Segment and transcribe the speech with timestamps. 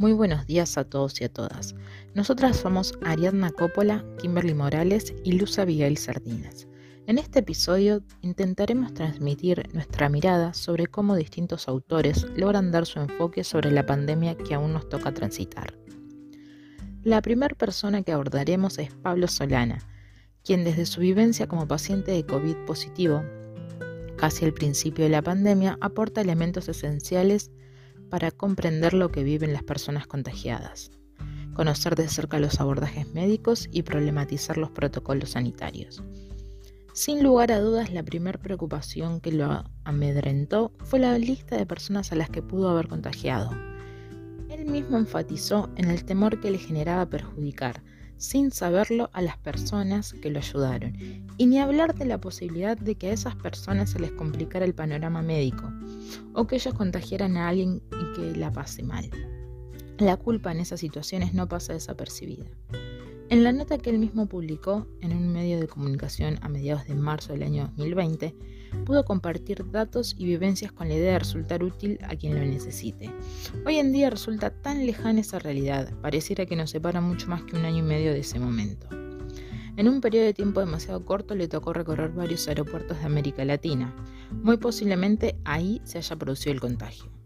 [0.00, 1.74] Muy buenos días a todos y a todas.
[2.14, 6.66] Nosotras somos Ariadna Coppola, Kimberly Morales y Luz Abigail Sardinas.
[7.06, 13.44] En este episodio intentaremos transmitir nuestra mirada sobre cómo distintos autores logran dar su enfoque
[13.44, 15.78] sobre la pandemia que aún nos toca transitar.
[17.02, 19.86] La primera persona que abordaremos es Pablo Solana,
[20.42, 23.22] quien desde su vivencia como paciente de COVID positivo,
[24.16, 27.50] casi al principio de la pandemia, aporta elementos esenciales
[28.10, 30.90] para comprender lo que viven las personas contagiadas,
[31.54, 36.02] conocer de cerca los abordajes médicos y problematizar los protocolos sanitarios.
[36.92, 42.10] Sin lugar a dudas, la primera preocupación que lo amedrentó fue la lista de personas
[42.10, 43.50] a las que pudo haber contagiado.
[44.50, 47.82] Él mismo enfatizó en el temor que le generaba perjudicar,
[48.16, 50.92] sin saberlo, a las personas que lo ayudaron,
[51.38, 54.74] y ni hablar de la posibilidad de que a esas personas se les complicara el
[54.74, 55.72] panorama médico,
[56.34, 57.80] o que ellos contagiaran a alguien
[58.14, 59.10] que la pase mal.
[59.98, 62.46] La culpa en esas situaciones no pasa desapercibida.
[63.30, 66.96] En la nota que él mismo publicó en un medio de comunicación a mediados de
[66.96, 68.34] marzo del año 2020,
[68.84, 73.08] pudo compartir datos y vivencias con la idea de resultar útil a quien lo necesite.
[73.64, 77.56] Hoy en día resulta tan lejana esa realidad, pareciera que nos separa mucho más que
[77.56, 78.88] un año y medio de ese momento.
[79.76, 83.94] En un periodo de tiempo demasiado corto le tocó recorrer varios aeropuertos de América Latina.
[84.32, 87.19] Muy posiblemente ahí se haya producido el contagio.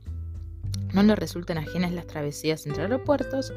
[0.93, 3.53] No le resultan ajenas las travesías entre aeropuertos,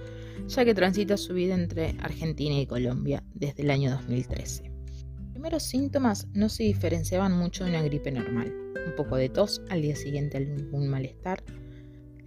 [0.47, 4.71] ya que transita su vida entre Argentina y Colombia desde el año 2013.
[5.19, 8.53] Los primeros síntomas no se diferenciaban mucho de una gripe normal.
[8.87, 11.43] Un poco de tos, al día siguiente algún malestar,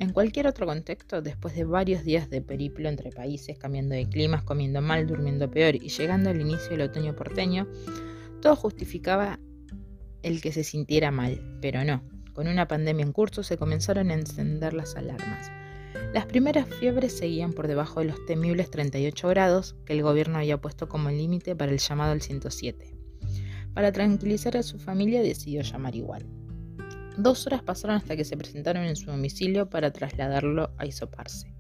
[0.01, 4.43] en cualquier otro contexto, después de varios días de periplo entre países, cambiando de climas,
[4.43, 7.69] comiendo mal, durmiendo peor y llegando al inicio del otoño porteño,
[8.41, 9.39] todo justificaba
[10.23, 12.03] el que se sintiera mal, pero no.
[12.41, 15.53] Con una pandemia en curso se comenzaron a encender las alarmas.
[16.15, 20.59] Las primeras fiebres seguían por debajo de los temibles 38 grados que el gobierno había
[20.59, 22.97] puesto como límite para el llamado al 107.
[23.75, 26.25] Para tranquilizar a su familia decidió llamar igual.
[27.19, 31.53] Dos horas pasaron hasta que se presentaron en su domicilio para trasladarlo a hisoparse.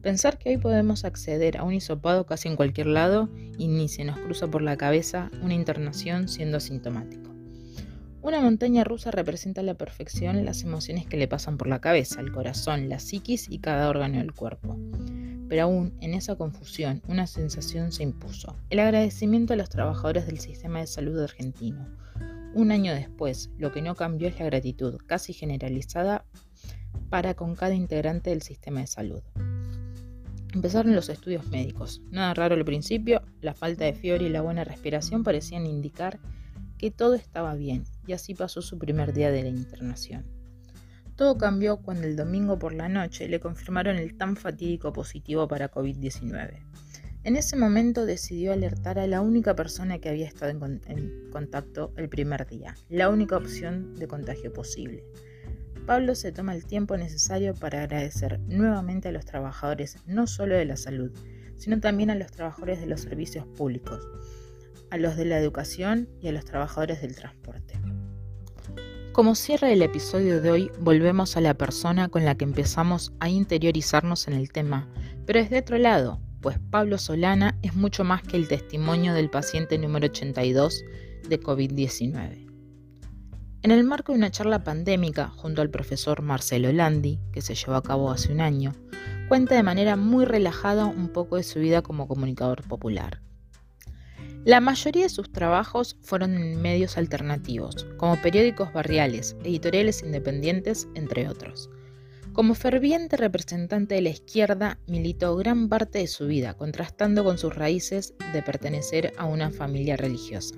[0.00, 4.04] Pensar que hoy podemos acceder a un hisopado casi en cualquier lado y ni se
[4.04, 7.33] nos cruza por la cabeza una internación siendo asintomático.
[8.24, 12.22] Una montaña rusa representa a la perfección las emociones que le pasan por la cabeza,
[12.22, 14.78] el corazón, la psiquis y cada órgano del cuerpo.
[15.46, 20.38] Pero aún en esa confusión, una sensación se impuso, el agradecimiento a los trabajadores del
[20.38, 21.86] sistema de salud argentino,
[22.54, 26.24] un año después, lo que no cambió es la gratitud, casi generalizada,
[27.10, 29.20] para con cada integrante del sistema de salud.
[30.54, 32.00] Empezaron los estudios médicos.
[32.10, 36.20] Nada raro al principio, la falta de fiebre y la buena respiración parecían indicar
[36.84, 40.26] que todo estaba bien, y así pasó su primer día de la internación.
[41.16, 45.70] Todo cambió cuando el domingo por la noche le confirmaron el tan fatídico positivo para
[45.70, 46.62] COVID-19.
[47.22, 52.10] En ese momento decidió alertar a la única persona que había estado en, contacto el
[52.10, 55.04] primer día, la única opción de contagio posible.
[55.86, 60.66] Pablo se toma el tiempo necesario para agradecer nuevamente a los trabajadores no solo de
[60.66, 61.12] la salud,
[61.56, 64.06] sino también a los trabajadores de los servicios públicos,
[64.94, 67.80] a los de la educación y a los trabajadores del transporte.
[69.10, 73.28] Como cierre del episodio de hoy, volvemos a la persona con la que empezamos a
[73.28, 74.88] interiorizarnos en el tema,
[75.26, 79.78] pero desde otro lado, pues Pablo Solana es mucho más que el testimonio del paciente
[79.78, 80.84] número 82
[81.28, 82.46] de COVID-19.
[83.62, 87.74] En el marco de una charla pandémica junto al profesor Marcelo Landi, que se llevó
[87.74, 88.72] a cabo hace un año,
[89.26, 93.24] cuenta de manera muy relajada un poco de su vida como comunicador popular.
[94.44, 101.30] La mayoría de sus trabajos fueron en medios alternativos, como periódicos barriales, editoriales independientes, entre
[101.30, 101.70] otros.
[102.34, 107.54] Como ferviente representante de la izquierda, militó gran parte de su vida, contrastando con sus
[107.54, 110.56] raíces de pertenecer a una familia religiosa.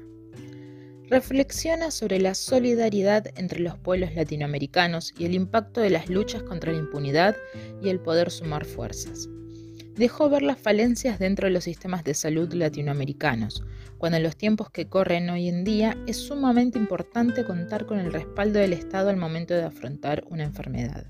[1.08, 6.72] Reflexiona sobre la solidaridad entre los pueblos latinoamericanos y el impacto de las luchas contra
[6.72, 7.36] la impunidad
[7.80, 9.28] y el poder sumar fuerzas.
[9.96, 13.64] Dejó ver las falencias dentro de los sistemas de salud latinoamericanos,
[13.98, 18.12] cuando en los tiempos que corren hoy en día es sumamente importante contar con el
[18.12, 21.06] respaldo del Estado al momento de afrontar una enfermedad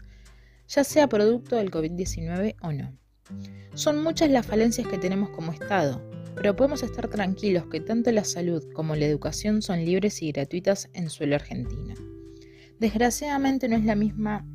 [0.69, 2.97] ya sea producto del COVID-19 o no.
[3.75, 6.03] Son muchas las falencias que tenemos como Estado,
[6.35, 10.89] pero podemos estar tranquilos que tanto la salud como la educación son libres y gratuitas
[10.93, 11.95] en suelo argentino.
[12.79, 14.47] Desgraciadamente no es la misma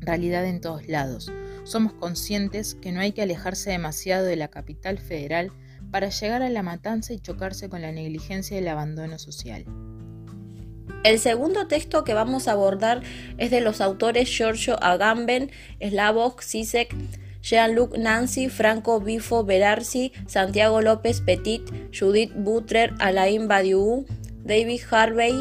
[0.00, 1.30] realidad en todos lados.
[1.68, 5.52] Somos conscientes que no hay que alejarse demasiado de la capital federal
[5.90, 9.66] para llegar a la matanza y chocarse con la negligencia y el abandono social.
[11.04, 13.02] El segundo texto que vamos a abordar
[13.36, 16.96] es de los autores Giorgio Agamben, Slavoj Zizek,
[17.42, 24.06] Jean-Luc Nancy, Franco Bifo Berarsi, Santiago López Petit, Judith Butler, Alain Badiou,
[24.42, 25.34] David Harvey,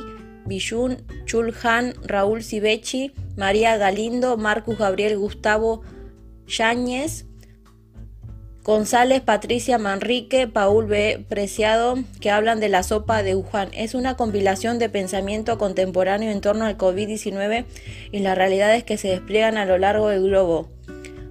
[0.45, 5.83] Bijun, Chulhan, Raúl Sibechi, María Galindo, Marcus Gabriel Gustavo
[6.47, 7.25] Yáñez,
[8.67, 11.23] González, Patricia Manrique, Paul B.
[11.29, 13.69] Preciado, que hablan de la sopa de Wuhan.
[13.73, 17.63] Es una compilación de pensamiento contemporáneo en torno al COVID-19
[18.11, 20.69] y las realidades que se despliegan a lo largo del globo.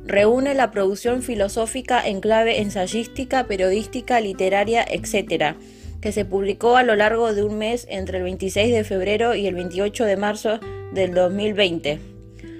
[0.06, 5.56] Reúne la producción filosófica en clave ensayística, periodística, literaria, etc.,
[6.00, 9.46] que se publicó a lo largo de un mes entre el 26 de febrero y
[9.46, 10.58] el 28 de marzo
[10.94, 12.00] del 2020.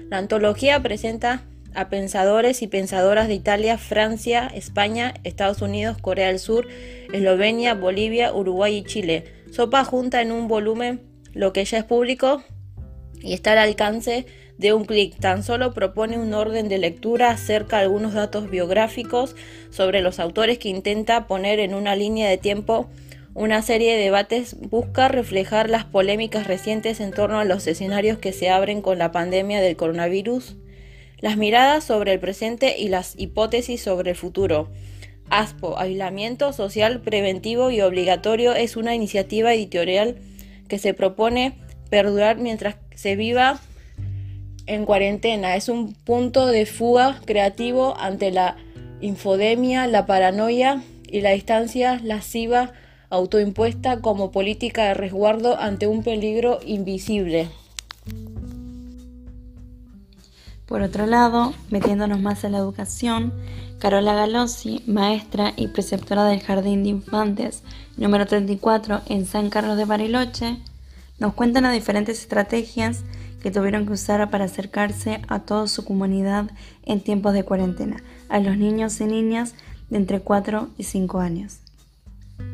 [0.09, 1.45] La antología presenta
[1.77, 6.67] a pensadores y pensadoras de Italia, Francia, España, Estados Unidos, Corea del Sur,
[7.13, 9.23] Eslovenia, Bolivia, Uruguay y Chile.
[9.51, 11.01] Sopa junta en un volumen
[11.33, 12.43] lo que ya es público
[13.21, 14.25] y está al alcance
[14.57, 15.17] de un clic.
[15.19, 19.35] Tan solo propone un orden de lectura acerca de algunos datos biográficos
[19.69, 22.89] sobre los autores que intenta poner en una línea de tiempo
[23.37, 28.33] una serie de debates busca reflejar las polémicas recientes en torno a los escenarios que
[28.33, 30.55] se abren con la pandemia del coronavirus,
[31.19, 34.69] las miradas sobre el presente y las hipótesis sobre el futuro.
[35.29, 40.17] ASPO, Aislamiento Social Preventivo y Obligatorio, es una iniciativa editorial
[40.67, 41.57] que se propone
[41.89, 43.59] perdurar mientras se viva
[44.67, 45.55] en cuarentena.
[45.55, 48.57] Es un punto de fuga creativo ante la
[49.01, 52.73] infodemia, la paranoia y la distancia lasciva
[53.09, 57.47] autoimpuesta como política de resguardo ante un peligro invisible.
[60.67, 63.33] Por otro lado, metiéndonos más en la educación,
[63.79, 67.63] Carola Galossi, maestra y preceptora del Jardín de Infantes
[67.95, 70.57] número 34 en San Carlos de Bariloche,
[71.19, 73.03] nos cuenta las diferentes estrategias
[73.41, 76.51] que tuvieron que usar para acercarse a toda su comunidad
[76.83, 79.55] en tiempos de cuarentena, a los niños y niñas
[79.89, 81.59] de entre 4 y 5 años.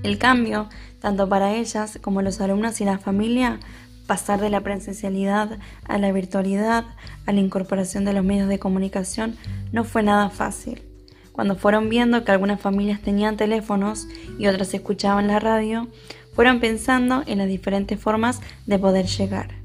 [0.04, 0.70] El cambio,
[1.02, 3.60] tanto para ellas como los alumnos y la familia,
[4.08, 6.86] pasar de la presencialidad a la virtualidad,
[7.26, 9.36] a la incorporación de los medios de comunicación,
[9.72, 10.84] no fue nada fácil.
[11.32, 14.08] Cuando fueron viendo que algunas familias tenían teléfonos
[14.38, 15.88] y otras escuchaban la radio,
[16.34, 19.56] fueron pensando en las diferentes formas de poder llegar,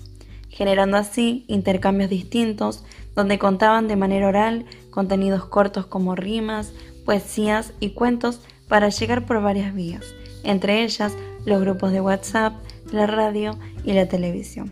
[0.48, 2.84] generando así intercambios distintos
[3.14, 6.72] donde contaban de manera oral contenidos cortos como rimas,
[7.04, 10.04] poesías y cuentos para llegar por varias vías,
[10.44, 11.12] entre ellas
[11.44, 12.54] los grupos de WhatsApp,
[12.92, 13.58] la radio
[13.88, 14.70] y la televisión.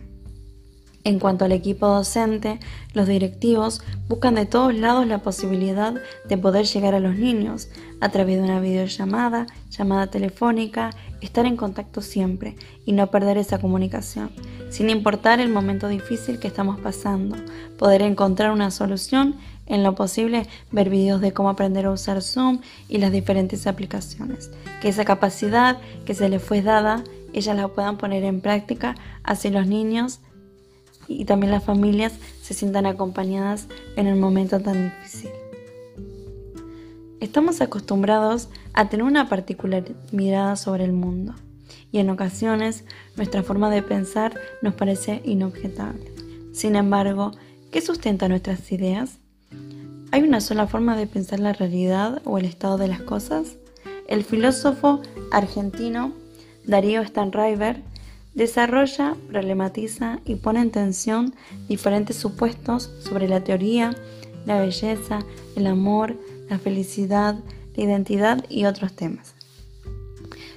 [1.03, 2.59] En cuanto al equipo docente,
[2.93, 5.95] los directivos buscan de todos lados la posibilidad
[6.29, 7.69] de poder llegar a los niños
[7.99, 10.91] a través de una videollamada, llamada telefónica,
[11.21, 14.29] estar en contacto siempre y no perder esa comunicación,
[14.69, 17.37] sin importar el momento difícil que estamos pasando,
[17.79, 19.35] poder encontrar una solución
[19.65, 24.51] en lo posible ver videos de cómo aprender a usar Zoom y las diferentes aplicaciones.
[24.81, 27.03] Que esa capacidad que se les fue dada,
[27.37, 30.19] ellas la puedan poner en práctica, así los niños
[31.07, 35.31] y también las familias se sientan acompañadas en un momento tan difícil.
[37.19, 41.33] Estamos acostumbrados a tener una particular mirada sobre el mundo
[41.91, 42.83] y en ocasiones
[43.15, 46.11] nuestra forma de pensar nos parece inobjetable.
[46.53, 47.31] Sin embargo,
[47.71, 49.19] ¿qué sustenta nuestras ideas?
[50.11, 53.57] ¿Hay una sola forma de pensar la realidad o el estado de las cosas?
[54.07, 55.01] El filósofo
[55.31, 56.13] argentino
[56.67, 57.81] Darío Stanriver
[58.35, 61.33] desarrolla, problematiza y pone en tensión
[61.67, 63.95] diferentes supuestos sobre la teoría,
[64.45, 65.19] la belleza,
[65.55, 66.15] el amor,
[66.49, 67.35] la felicidad,
[67.75, 69.33] la identidad y otros temas.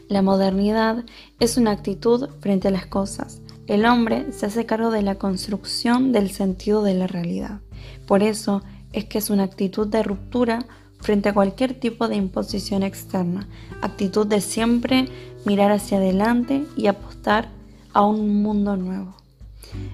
[0.08, 1.04] La modernidad
[1.38, 3.40] es una actitud frente a las cosas.
[3.66, 7.60] El hombre se hace cargo de la construcción del sentido de la realidad.
[8.06, 8.62] Por eso,
[8.92, 10.66] es que es una actitud de ruptura
[11.00, 13.48] frente a cualquier tipo de imposición externa,
[13.82, 15.08] actitud de siempre
[15.44, 17.48] mirar hacia adelante y apostar
[17.92, 19.14] a un mundo nuevo.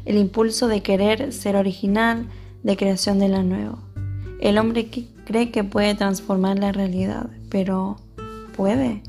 [0.05, 2.27] El impulso de querer ser original,
[2.63, 3.79] de creación de lo nuevo.
[4.41, 7.97] El hombre que cree que puede transformar la realidad, pero
[8.57, 9.03] ¿puede?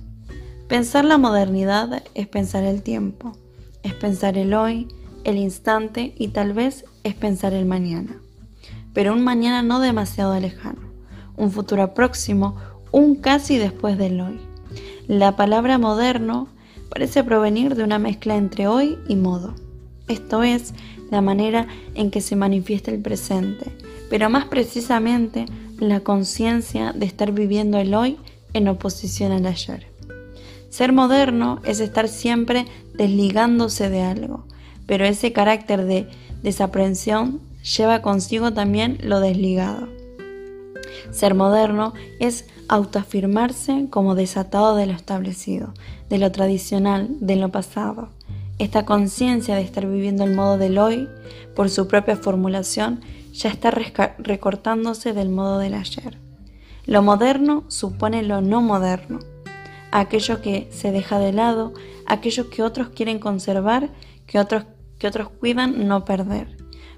[0.68, 3.38] Pensar la modernidad es pensar el tiempo,
[3.84, 4.88] es pensar el hoy,
[5.24, 8.22] el instante y tal vez es pensar el mañana
[8.98, 10.82] pero un mañana no demasiado lejano,
[11.38, 12.58] un futuro próximo,
[12.92, 14.40] un casi después del hoy.
[15.08, 16.50] La palabra moderno
[16.90, 19.54] parece provenir de una mezcla entre hoy y modo.
[20.08, 20.74] Esto es
[21.12, 23.72] la manera en que se manifiesta el presente,
[24.10, 25.46] pero más precisamente
[25.80, 28.18] la conciencia de estar viviendo el hoy
[28.54, 29.88] en oposición al ayer.
[30.70, 32.66] Ser moderno es estar siempre
[32.96, 34.46] desligándose de algo,
[34.86, 36.08] pero ese carácter de
[36.44, 39.97] desaprensión lleva consigo también lo desligado.
[41.12, 45.74] Ser moderno es autoafirmarse como desatado de lo establecido,
[46.10, 48.10] de lo tradicional, de lo pasado.
[48.60, 51.08] Esta conciencia de estar viviendo el modo del hoy,
[51.56, 53.02] por su propia formulación,
[53.34, 56.18] ya está recortándose del modo del ayer.
[56.86, 59.20] Lo moderno supone lo no moderno,
[59.92, 61.74] aquello que se deja de lado,
[62.06, 63.90] aquello que otros quieren conservar,
[64.26, 64.66] que otros,
[64.98, 66.58] que otros cuidan no perder.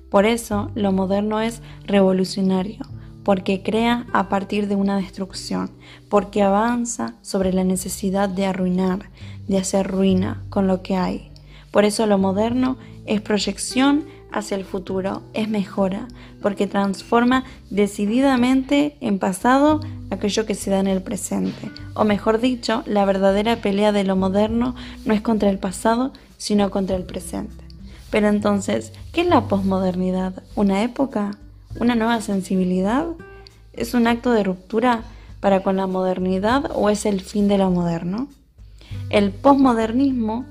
[0.09, 2.85] Por eso lo moderno es revolucionario,
[3.29, 5.69] porque crea a partir de una destrucción,
[6.09, 9.11] porque avanza sobre la necesidad de arruinar,
[9.47, 11.31] de hacer ruina con lo que hay.
[11.69, 16.07] Por eso lo moderno es proyección hacia el futuro, es mejora,
[16.41, 21.69] porque transforma decididamente en pasado aquello que se da en el presente.
[21.93, 24.73] O mejor dicho, la verdadera pelea de lo moderno
[25.05, 27.63] no es contra el pasado, sino contra el presente.
[28.09, 30.41] Pero entonces, ¿qué es la posmodernidad?
[30.55, 31.37] ¿Una época?
[31.77, 33.05] ¿Una nueva sensibilidad?
[33.73, 35.03] ¿Es un acto de ruptura
[35.39, 38.27] para con la modernidad o es el fin de lo moderno?
[39.09, 40.45] El posmodernismo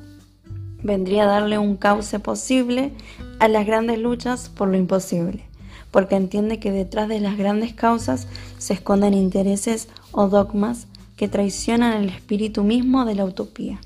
[0.83, 2.93] vendría a darle un cauce posible
[3.41, 5.45] a las grandes luchas por lo imposible,
[5.91, 11.95] porque entiende que detrás de las grandes causas se esconden intereses o dogmas que traicionan
[11.95, 13.81] el espíritu mismo de la utopía.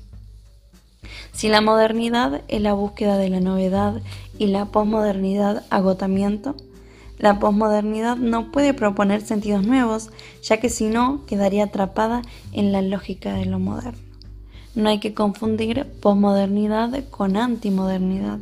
[1.33, 4.01] Si la modernidad es la búsqueda de la novedad
[4.37, 6.55] y la posmodernidad agotamiento,
[7.23, 10.09] la posmodernidad no puede proponer sentidos nuevos,
[10.41, 13.97] ya que si no quedaría atrapada en la lógica de lo moderno.
[14.75, 18.39] No hay que confundir posmodernidad con antimodernidad.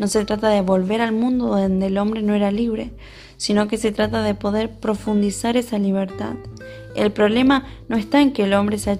[0.00, 2.90] No se trata de volver al mundo donde el hombre no era libre,
[3.36, 6.34] sino que se trata de poder profundizar esa libertad.
[6.94, 8.90] El problema no está en que el hombre se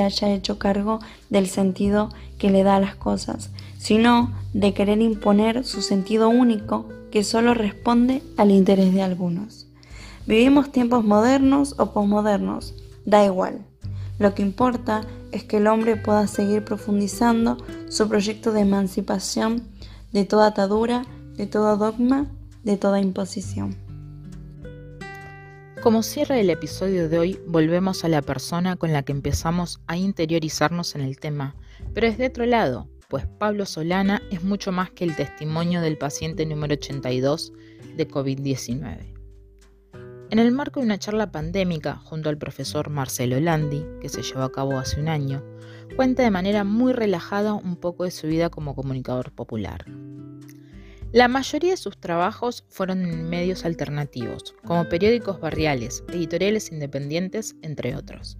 [0.00, 5.64] haya, hecho cargo del sentido que le da a las cosas, sino de querer imponer
[5.64, 9.66] su sentido único que solo responde al interés de algunos.
[10.26, 13.66] Vivimos tiempos modernos o posmodernos, da igual.
[14.18, 19.64] Lo que importa es que el hombre pueda seguir profundizando su proyecto de emancipación
[20.12, 21.04] de toda atadura,
[21.36, 22.26] de todo dogma,
[22.62, 23.81] de toda imposición.
[25.82, 29.96] Como cierre del episodio de hoy, volvemos a la persona con la que empezamos a
[29.96, 31.56] interiorizarnos en el tema,
[31.92, 36.46] pero desde otro lado, pues Pablo Solana es mucho más que el testimonio del paciente
[36.46, 37.52] número 82
[37.96, 39.12] de COVID-19.
[40.30, 44.42] En el marco de una charla pandémica junto al profesor Marcelo Landi, que se llevó
[44.42, 45.42] a cabo hace un año,
[45.96, 49.84] cuenta de manera muy relajada un poco de su vida como comunicador popular.
[51.12, 57.94] La mayoría de sus trabajos fueron en medios alternativos, como periódicos barriales, editoriales independientes, entre
[57.94, 58.38] otros.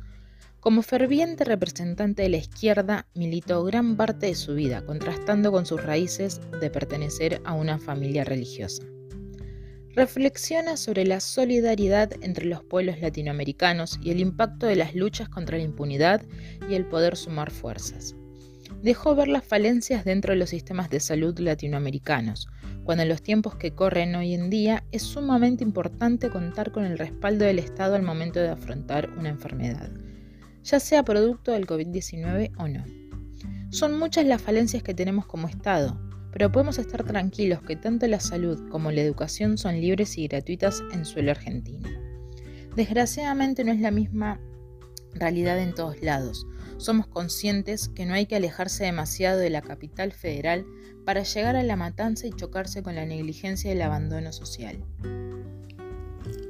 [0.61, 5.83] Como ferviente representante de la izquierda, militó gran parte de su vida, contrastando con sus
[5.83, 8.83] raíces de pertenecer a una familia religiosa
[9.95, 15.59] reflexiona sobre la solidaridad entre los pueblos latinoamericanos y el impacto de las luchas contra
[15.59, 16.23] la impunidad
[16.69, 18.14] y el poder sumar fuerzas.
[18.83, 22.49] Dejó ver las falencias dentro de los sistemas de salud latinoamericanos,
[22.85, 26.99] cuando en los tiempos que corren hoy en día es sumamente importante contar con el
[26.99, 29.91] respaldo del Estado al momento de afrontar una enfermedad,
[30.65, 32.85] ya sea producto del COVID-19 o no.
[33.71, 35.99] Son muchas las falencias que tenemos como Estado,
[36.33, 40.83] pero podemos estar tranquilos que tanto la salud como la educación son libres y gratuitas
[40.93, 41.89] en suelo argentino.
[42.75, 44.41] Desgraciadamente no es la misma
[45.15, 46.47] realidad en todos lados.
[46.83, 50.67] Somos conscientes que no hay que alejarse demasiado de la capital federal
[51.05, 54.83] para llegar a la matanza y chocarse con la negligencia y el abandono social.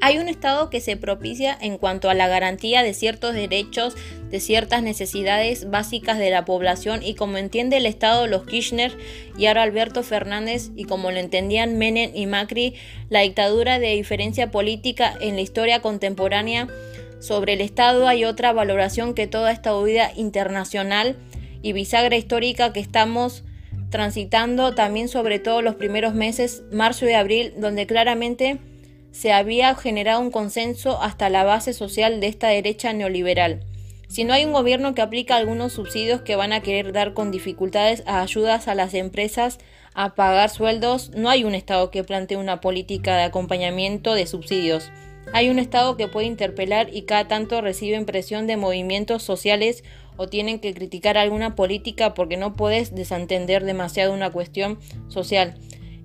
[0.01, 3.95] Hay un Estado que se propicia en cuanto a la garantía de ciertos derechos,
[4.31, 8.97] de ciertas necesidades básicas de la población y como entiende el Estado los Kirchner
[9.37, 12.75] y ahora Alberto Fernández y como lo entendían Menem y Macri,
[13.11, 16.69] la dictadura de diferencia política en la historia contemporánea
[17.23, 21.17] sobre el Estado hay otra valoración que toda esta huida internacional
[21.62, 23.45] y bisagra histórica que estamos
[23.91, 28.59] transitando también sobre todo los primeros meses, marzo y abril, donde claramente
[29.12, 33.61] se había generado un consenso hasta la base social de esta derecha neoliberal.
[34.09, 37.31] Si no hay un gobierno que aplica algunos subsidios que van a querer dar con
[37.31, 39.59] dificultades a ayudas a las empresas
[39.95, 44.91] a pagar sueldos, no hay un Estado que plantee una política de acompañamiento de subsidios.
[45.33, 49.85] Hay un Estado que puede interpelar y cada tanto reciben presión de movimientos sociales
[50.17, 55.55] o tienen que criticar alguna política porque no puedes desentender demasiado una cuestión social.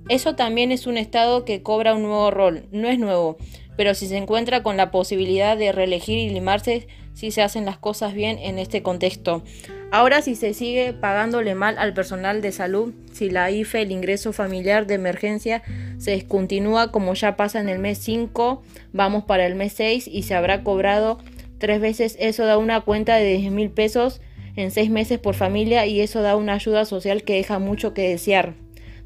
[0.09, 3.37] Eso también es un Estado que cobra un nuevo rol, no es nuevo,
[3.75, 7.77] pero si se encuentra con la posibilidad de reelegir y limarse si se hacen las
[7.77, 9.43] cosas bien en este contexto.
[9.91, 14.33] Ahora si se sigue pagándole mal al personal de salud, si la IFE, el ingreso
[14.33, 15.63] familiar de emergencia,
[15.97, 18.61] se descontinúa como ya pasa en el mes 5,
[18.93, 21.19] vamos para el mes 6 y se habrá cobrado
[21.57, 24.21] tres veces, eso da una cuenta de 10 mil pesos
[24.55, 28.09] en seis meses por familia y eso da una ayuda social que deja mucho que
[28.09, 28.55] desear.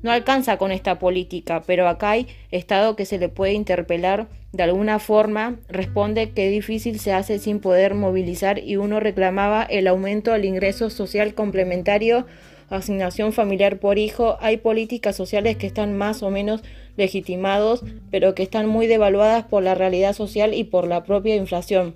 [0.01, 4.63] No alcanza con esta política, pero acá hay Estado que se le puede interpelar de
[4.63, 10.33] alguna forma, responde que difícil se hace sin poder movilizar y uno reclamaba el aumento
[10.33, 12.25] al ingreso social complementario,
[12.69, 14.37] asignación familiar por hijo.
[14.41, 16.63] Hay políticas sociales que están más o menos
[16.97, 21.95] legitimados, pero que están muy devaluadas por la realidad social y por la propia inflación.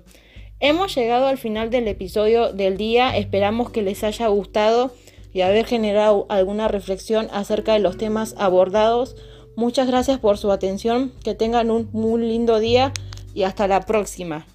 [0.58, 4.90] Hemos llegado al final del episodio del día, esperamos que les haya gustado
[5.32, 9.16] y haber generado alguna reflexión acerca de los temas abordados.
[9.54, 12.92] Muchas gracias por su atención, que tengan un muy lindo día
[13.34, 14.46] y hasta la próxima.